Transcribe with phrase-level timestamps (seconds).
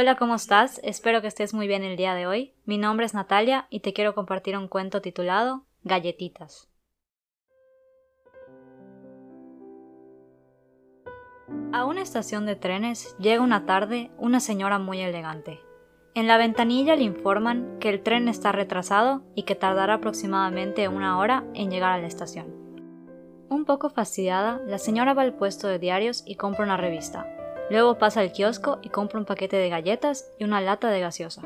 [0.00, 0.80] Hola, ¿cómo estás?
[0.84, 2.54] Espero que estés muy bien el día de hoy.
[2.64, 6.70] Mi nombre es Natalia y te quiero compartir un cuento titulado Galletitas.
[11.72, 15.58] A una estación de trenes llega una tarde una señora muy elegante.
[16.14, 21.18] En la ventanilla le informan que el tren está retrasado y que tardará aproximadamente una
[21.18, 22.46] hora en llegar a la estación.
[23.48, 27.26] Un poco fastidiada, la señora va al puesto de diarios y compra una revista,
[27.70, 31.42] Luego pasa al kiosco y compra un paquete de galletas y una lata de gaseosa.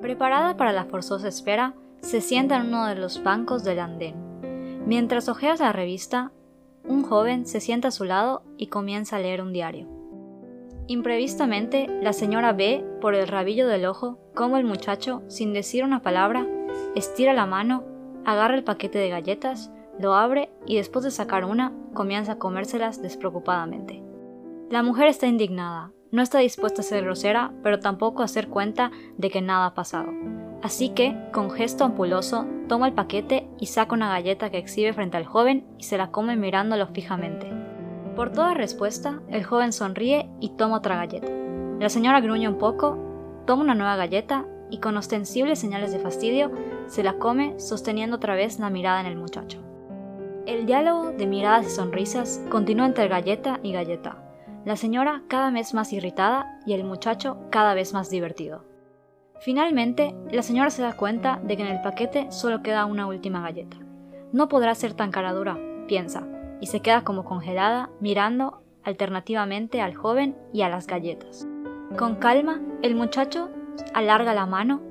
[0.00, 4.14] Preparada para la forzosa espera, se sienta en uno de los bancos del andén.
[4.86, 6.32] Mientras hojeas la revista,
[6.84, 9.86] un joven se sienta a su lado y comienza a leer un diario.
[10.86, 16.02] Imprevistamente, la señora ve por el rabillo del ojo cómo el muchacho, sin decir una
[16.02, 16.46] palabra,
[16.96, 17.84] estira la mano,
[18.24, 23.02] agarra el paquete de galletas, lo abre y después de sacar una, comienza a comérselas
[23.02, 24.09] despreocupadamente.
[24.70, 28.92] La mujer está indignada, no está dispuesta a ser grosera, pero tampoco a hacer cuenta
[29.18, 30.12] de que nada ha pasado.
[30.62, 35.16] Así que, con gesto ampuloso, toma el paquete y saca una galleta que exhibe frente
[35.16, 37.52] al joven y se la come mirándolo fijamente.
[38.14, 41.32] Por toda respuesta, el joven sonríe y toma otra galleta.
[41.80, 42.96] La señora gruñe un poco,
[43.48, 46.52] toma una nueva galleta y con ostensibles señales de fastidio
[46.86, 49.58] se la come sosteniendo otra vez la mirada en el muchacho.
[50.46, 54.29] El diálogo de miradas y sonrisas continúa entre galleta y galleta
[54.64, 58.64] la señora cada vez más irritada y el muchacho cada vez más divertido.
[59.40, 63.40] Finalmente, la señora se da cuenta de que en el paquete solo queda una última
[63.40, 63.78] galleta.
[64.32, 65.58] No podrá ser tan cara dura,
[65.88, 66.26] piensa,
[66.60, 71.48] y se queda como congelada mirando alternativamente al joven y a las galletas.
[71.98, 73.50] Con calma, el muchacho
[73.94, 74.82] alarga la mano,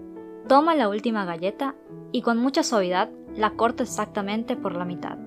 [0.48, 1.76] toma la última galleta
[2.12, 5.18] y con mucha suavidad la corta exactamente por la mitad.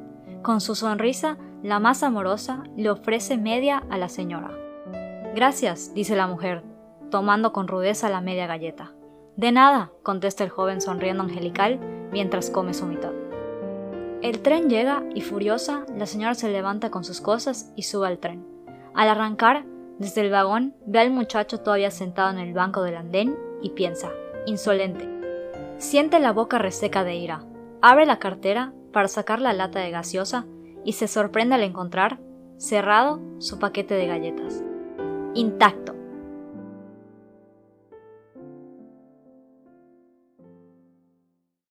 [0.42, 4.50] Con su sonrisa la más amorosa le ofrece media a la señora.
[5.34, 6.62] Gracias, dice la mujer,
[7.10, 8.92] tomando con rudeza la media galleta.
[9.36, 11.78] De nada, contesta el joven sonriendo angelical
[12.10, 13.12] mientras come su mitad.
[14.23, 18.18] El tren llega y furiosa, la señora se levanta con sus cosas y sube al
[18.18, 18.46] tren.
[18.94, 19.64] Al arrancar,
[19.98, 24.11] desde el vagón, ve al muchacho todavía sentado en el banco del andén y piensa,
[24.46, 25.08] insolente.
[25.79, 27.44] Siente la boca reseca de ira.
[27.80, 30.46] Abre la cartera para sacar la lata de gaseosa
[30.84, 32.20] y se sorprende al encontrar,
[32.56, 34.62] cerrado, su paquete de galletas.
[35.34, 36.02] Intacto.